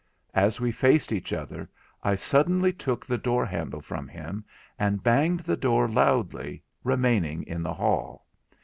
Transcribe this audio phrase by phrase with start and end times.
[0.33, 1.69] As we faced each other
[2.01, 4.43] I suddenly took the door handle from him,
[4.79, 8.25] and banged the door loudly, remaining in the hall.